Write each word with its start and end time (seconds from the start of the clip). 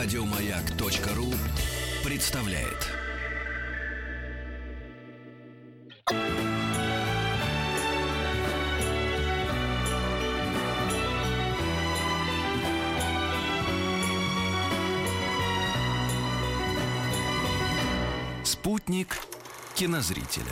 Радиомаяк.ру 0.00 1.26
представляет. 2.04 2.86
Спутник 18.44 19.16
кинозрителя. 19.74 20.44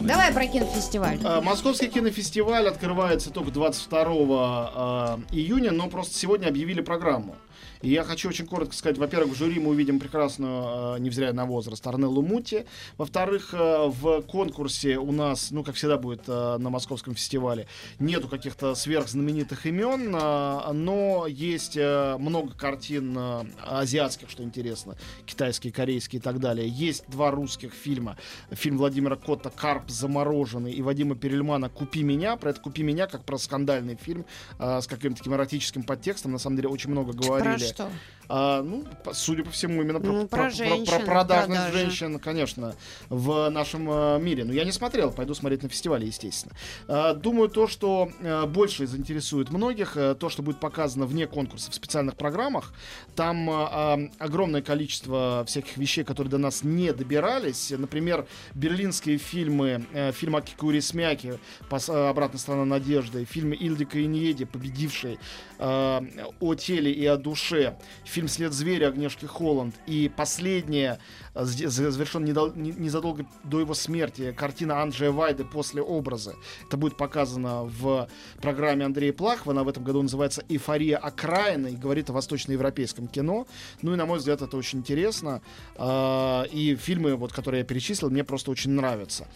Давай 0.00 0.34
про 0.34 0.46
кинофестиваль. 0.46 1.18
А, 1.24 1.40
Московский 1.40 1.88
кинофестиваль 1.88 2.68
открывается 2.68 3.30
только 3.30 3.52
22 3.52 4.02
а, 4.04 5.20
июня, 5.32 5.72
но 5.72 5.88
просто 5.88 6.14
сегодня 6.18 6.48
объявили 6.48 6.82
программу. 6.82 7.36
И 7.82 7.90
я 7.90 8.04
хочу 8.04 8.28
очень 8.28 8.46
коротко 8.46 8.74
сказать, 8.74 8.98
во-первых, 8.98 9.34
в 9.34 9.38
жюри 9.38 9.60
мы 9.60 9.70
увидим 9.70 10.00
прекрасную, 10.00 10.96
э, 10.96 10.98
невзирая 11.00 11.32
на 11.32 11.44
возраст, 11.44 11.86
Арнеллу 11.86 12.22
Мути. 12.22 12.64
Во-вторых, 12.96 13.52
э, 13.52 13.86
в 13.86 14.22
конкурсе 14.22 14.96
у 14.96 15.12
нас, 15.12 15.50
ну, 15.50 15.62
как 15.62 15.74
всегда 15.74 15.98
будет 15.98 16.22
э, 16.26 16.56
на 16.58 16.70
Московском 16.70 17.14
фестивале, 17.14 17.66
нету 17.98 18.28
каких-то 18.28 18.74
сверхзнаменитых 18.74 19.66
имен, 19.66 20.10
но 20.10 21.26
есть 21.28 21.76
много 21.76 22.54
картин 22.54 23.18
азиатских, 23.64 24.30
что 24.30 24.42
интересно, 24.42 24.96
китайские, 25.26 25.72
корейские 25.72 26.20
и 26.20 26.22
так 26.22 26.40
далее. 26.40 26.68
Есть 26.68 27.04
два 27.08 27.30
русских 27.30 27.72
фильма. 27.72 28.16
Фильм 28.50 28.78
Владимира 28.78 29.16
Котта 29.16 29.50
«Карп 29.50 29.90
замороженный» 29.90 30.72
и 30.72 30.82
Вадима 30.82 31.14
Перельмана 31.14 31.68
«Купи 31.68 32.02
меня». 32.02 32.36
Про 32.36 32.50
это 32.50 32.60
«Купи 32.60 32.82
меня» 32.82 33.06
как 33.06 33.24
про 33.24 33.38
скандальный 33.38 33.96
фильм 33.96 34.24
с 34.58 34.86
каким-то 34.86 35.18
таким 35.18 35.34
эротическим 35.34 35.82
подтекстом. 35.82 36.32
На 36.32 36.38
самом 36.38 36.56
деле 36.56 36.68
очень 36.68 36.90
много 36.90 37.12
говорили. 37.46 37.72
Про 37.72 37.74
что? 37.74 37.90
А, 38.28 38.62
ну, 38.62 38.84
судя 39.12 39.44
по 39.44 39.50
всему, 39.50 39.82
именно 39.82 40.00
про, 40.00 40.12
Ну, 40.12 40.26
про 40.28 40.50
женщин, 40.50 40.86
про 40.86 40.98
продажность 41.00 41.60
продажи. 41.64 41.78
женщин, 41.84 42.18
конечно, 42.18 42.74
в 43.08 43.48
нашем 43.50 43.88
э, 43.90 44.18
мире. 44.20 44.44
Но 44.44 44.52
я 44.52 44.64
не 44.64 44.72
смотрел, 44.72 45.12
пойду 45.12 45.34
смотреть 45.34 45.62
на 45.62 45.68
фестивале, 45.68 46.06
естественно. 46.06 46.54
А, 46.88 47.14
думаю, 47.14 47.48
то, 47.48 47.66
что 47.68 48.10
э, 48.20 48.46
больше 48.46 48.86
заинтересует 48.86 49.50
многих, 49.50 49.96
э, 49.96 50.14
то, 50.14 50.28
что 50.28 50.42
будет 50.42 50.58
показано 50.60 51.06
вне 51.06 51.26
конкурса 51.26 51.70
в 51.70 51.74
специальных 51.74 52.16
программах, 52.16 52.72
там 53.14 53.48
э, 53.48 53.52
а, 53.52 53.98
огромное 54.18 54.62
количество 54.62 55.44
всяких 55.46 55.76
вещей, 55.76 56.04
которые 56.04 56.30
до 56.30 56.38
нас 56.38 56.62
не 56.64 56.92
добирались. 56.92 57.70
Например, 57.76 58.26
берлинские 58.54 59.18
фильмы, 59.18 59.86
э, 59.92 60.12
фильм 60.12 60.36
Акикури 60.36 60.80
Смяки, 60.80 61.34
«Пос- 61.70 61.92
э, 61.92 62.08
«Обратная 62.08 62.38
сторона 62.40 62.64
надежды», 62.64 63.24
фильм 63.24 63.52
Ильдика 63.52 64.02
Иньеди, 64.04 64.44
победивший 64.44 65.18
э, 65.58 66.00
о 66.40 66.54
теле 66.54 66.92
и 66.92 67.06
о 67.06 67.16
душе, 67.16 67.78
фильм 68.16 68.28
«След 68.28 68.54
зверя» 68.54 68.88
Агнешки 68.88 69.26
Холланд 69.26 69.74
и 69.86 70.08
последняя, 70.08 70.98
э, 71.34 71.44
завершен 71.44 72.24
незадолго 72.24 73.26
до 73.44 73.60
его 73.60 73.74
смерти, 73.74 74.32
картина 74.32 74.80
Анджея 74.80 75.10
Вайды 75.10 75.44
«После 75.44 75.82
образа». 75.82 76.34
Это 76.66 76.78
будет 76.78 76.96
показано 76.96 77.64
в 77.64 78.08
программе 78.40 78.86
Андрея 78.86 79.12
Плахова, 79.12 79.52
она 79.52 79.64
в 79.64 79.68
этом 79.68 79.84
году 79.84 80.00
называется 80.00 80.42
«Эйфория 80.48 80.96
окраины» 80.96 81.72
и 81.72 81.76
говорит 81.76 82.08
о 82.08 82.14
восточноевропейском 82.14 83.06
кино. 83.06 83.46
Ну 83.82 83.92
и, 83.92 83.96
на 83.96 84.06
мой 84.06 84.16
взгляд, 84.16 84.40
это 84.40 84.56
очень 84.56 84.78
интересно. 84.78 85.42
Э, 85.76 86.44
И 86.50 86.74
фильмы, 86.74 87.16
вот, 87.16 87.34
которые 87.34 87.58
я 87.58 87.64
перечислил, 87.66 88.08
мне 88.08 88.24
просто 88.24 88.50
очень 88.50 88.70
нравятся. 88.70 89.26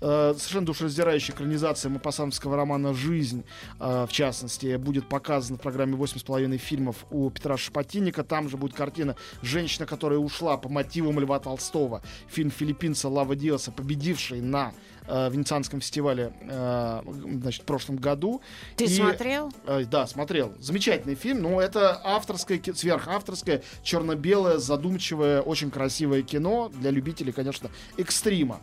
Э, 0.00 0.32
Совершенно 0.34 0.64
душераздирающая 0.64 1.34
экранизация 1.34 1.90
Мапасановского 1.90 2.56
романа 2.56 2.94
«Жизнь», 2.94 3.44
в 3.78 4.08
частности, 4.10 4.76
будет 4.76 5.10
показана 5.10 5.58
в 5.58 5.60
программе 5.60 5.94
«8,5 5.94 6.56
фильмов» 6.56 7.04
у 7.10 7.28
Петра 7.28 7.58
Шапотинника. 7.58 8.29
Там 8.30 8.48
же 8.48 8.56
будет 8.56 8.74
картина 8.74 9.16
«Женщина, 9.42 9.86
которая 9.86 10.20
ушла» 10.20 10.56
по 10.56 10.68
мотивам 10.68 11.18
Льва 11.18 11.40
Толстого. 11.40 12.00
Фильм 12.28 12.52
филиппинца 12.52 13.08
Лава 13.08 13.34
Диаса, 13.34 13.72
победивший 13.72 14.40
на 14.40 14.72
э, 15.10 15.30
Венецианском 15.30 15.80
фестивале 15.80 16.32
э, 16.40 17.02
значит, 17.42 17.62
в 17.62 17.64
прошлом 17.66 17.96
году. 17.96 18.40
Ты 18.76 18.84
И- 18.84 18.88
смотрел? 18.88 19.52
Э, 19.66 19.84
Да, 19.84 20.06
смотрел. 20.06 20.52
Замечательный 20.60 21.14
фильм, 21.16 21.42
но 21.42 21.60
это 21.60 22.00
авторское, 22.04 22.60
сверхавторское, 22.74 23.62
черно-белое, 23.82 24.58
задумчивое, 24.58 25.40
очень 25.42 25.70
красивое 25.70 26.22
кино 26.22 26.70
для 26.72 26.90
любителей, 26.90 27.32
конечно, 27.32 27.70
экстрима. 27.98 28.60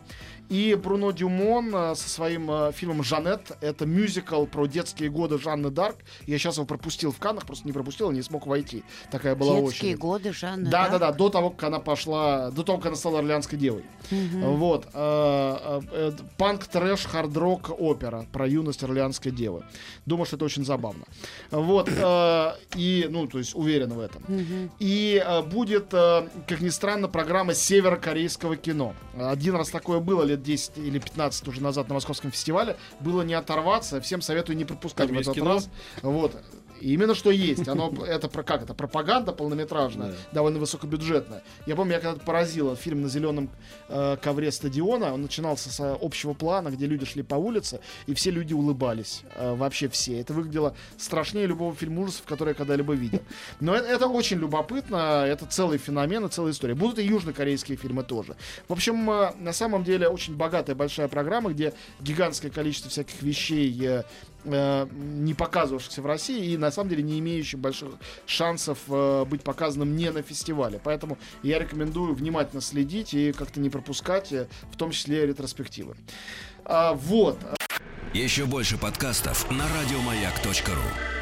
И 0.48 0.74
Бруно 0.82 1.10
Дюмон 1.10 1.74
э, 1.74 1.94
со 1.94 2.08
своим 2.08 2.50
э, 2.50 2.72
фильмом 2.72 3.02
«Жанет». 3.02 3.52
Это 3.60 3.84
мюзикл 3.84 4.46
про 4.46 4.66
детские 4.66 5.10
годы 5.10 5.38
Жанны 5.38 5.68
Дарк. 5.70 5.96
Я 6.26 6.38
сейчас 6.38 6.56
его 6.56 6.64
пропустил 6.64 7.12
в 7.12 7.18
Каннах, 7.18 7.44
просто 7.44 7.66
не 7.66 7.72
пропустил, 7.74 8.10
не 8.12 8.22
смог 8.22 8.46
войти. 8.46 8.82
Такая 9.10 9.34
была 9.34 9.60
Детские 9.60 9.90
очередь. 9.90 9.98
годы 9.98 10.32
Жанны. 10.32 10.70
Да, 10.70 10.88
да, 10.88 10.98
да, 10.98 11.12
до 11.12 11.28
того, 11.28 11.50
как 11.50 11.64
она 11.64 11.80
пошла, 11.80 12.50
до 12.50 12.62
того, 12.62 12.78
как 12.78 12.86
она 12.86 12.96
стала 12.96 13.18
Орлеанской 13.18 13.58
девой. 13.58 13.84
Вот. 14.10 14.86
Панк, 16.38 16.66
трэш, 16.68 17.04
хард-рок, 17.06 17.70
опера 17.80 18.24
про 18.32 18.46
юность 18.46 18.84
Орлеанской 18.84 19.32
девы. 19.32 19.64
Думаю, 20.06 20.24
что 20.24 20.36
это 20.36 20.44
очень 20.44 20.64
забавно. 20.64 21.04
Вот. 21.50 21.88
э, 21.90 22.52
И, 22.76 23.06
ну, 23.10 23.26
то 23.26 23.38
есть, 23.38 23.56
уверен 23.56 23.92
в 23.92 23.98
этом. 23.98 24.22
И 24.78 25.20
э, 25.24 25.42
будет, 25.42 25.92
э, 25.92 26.28
как 26.46 26.60
ни 26.60 26.68
странно, 26.68 27.08
программа 27.08 27.54
северокорейского 27.54 28.56
кино. 28.56 28.94
Один 29.18 29.56
раз 29.56 29.70
такое 29.70 29.98
было 29.98 30.22
лет 30.22 30.40
10 30.42 30.78
или 30.78 31.00
15 31.00 31.48
уже 31.48 31.60
назад 31.60 31.88
на 31.88 31.94
Московском 31.94 32.30
фестивале. 32.30 32.76
Было 33.00 33.22
не 33.22 33.34
оторваться. 33.34 34.00
Всем 34.00 34.22
советую 34.22 34.56
не 34.56 34.64
пропускать 34.64 35.08
Там 35.08 35.16
в 35.16 35.20
этот 35.20 35.34
кино? 35.34 35.54
раз. 35.54 35.68
Вот. 36.02 36.36
Именно 36.80 37.14
что 37.14 37.30
есть. 37.30 37.66
Оно, 37.68 37.92
это 38.06 38.28
про 38.28 38.42
как 38.42 38.62
это? 38.62 38.74
Пропаганда 38.74 39.32
полнометражная, 39.32 40.08
Да. 40.10 40.16
довольно 40.32 40.58
высокобюджетная. 40.58 41.42
Я 41.66 41.76
помню, 41.76 41.94
я 41.94 42.00
когда-то 42.00 42.24
поразила 42.24 42.76
фильм 42.76 43.02
на 43.02 43.08
зеленом 43.08 43.50
э, 43.88 44.16
ковре 44.22 44.50
стадиона. 44.52 45.12
Он 45.14 45.22
начинался 45.22 45.70
с 45.70 45.80
э, 45.80 45.96
общего 46.00 46.34
плана, 46.34 46.68
где 46.70 46.86
люди 46.86 47.04
шли 47.06 47.22
по 47.22 47.34
улице, 47.36 47.80
и 48.06 48.14
все 48.14 48.30
люди 48.30 48.54
улыбались. 48.54 49.22
Э, 49.34 49.54
вообще 49.54 49.88
все. 49.88 50.20
Это 50.20 50.32
выглядело 50.32 50.74
страшнее 50.96 51.46
любого 51.46 51.74
фильма 51.74 52.02
ужасов, 52.02 52.22
который 52.26 52.50
я 52.50 52.54
когда-либо 52.54 52.94
видел. 52.94 53.20
Но 53.60 53.74
это, 53.74 53.86
это 53.88 54.06
очень 54.08 54.38
любопытно. 54.38 55.24
Это 55.26 55.46
целый 55.46 55.78
феномен 55.78 56.24
и 56.26 56.28
целая 56.28 56.52
история. 56.52 56.74
Будут 56.74 56.98
и 56.98 57.04
южнокорейские 57.04 57.76
фильмы 57.76 58.02
тоже. 58.04 58.36
В 58.68 58.72
общем, 58.72 59.10
э, 59.10 59.32
на 59.38 59.52
самом 59.52 59.84
деле 59.84 60.08
очень 60.08 60.36
богатая 60.36 60.74
большая 60.74 61.08
программа, 61.08 61.50
где 61.50 61.72
гигантское 62.00 62.50
количество 62.50 62.90
всяких 62.90 63.22
вещей 63.22 63.76
э, 63.86 64.02
э, 64.44 64.86
не 64.92 65.34
показывавшихся 65.34 66.02
в 66.02 66.06
России 66.06 66.52
и 66.52 66.56
на 66.56 66.70
самом 66.70 66.90
деле 66.90 67.02
не 67.02 67.18
имеющих 67.18 67.58
больших 67.58 67.90
шансов 68.26 68.78
э, 68.88 69.24
быть 69.24 69.42
показанным 69.42 69.96
не 69.96 70.10
на 70.10 70.22
фестивале. 70.22 70.80
Поэтому 70.82 71.18
я 71.42 71.58
рекомендую 71.58 72.14
внимательно 72.14 72.60
следить 72.60 73.14
и 73.14 73.32
как-то 73.32 73.60
не 73.60 73.70
пропускать, 73.70 74.32
э, 74.32 74.48
в 74.72 74.76
том 74.76 74.90
числе 74.90 75.26
ретроспективы. 75.26 75.96
А, 76.64 76.94
вот. 76.94 77.38
Еще 78.14 78.46
больше 78.46 78.78
подкастов 78.78 79.50
на 79.50 79.64
радиомаяк.ру. 79.68 81.17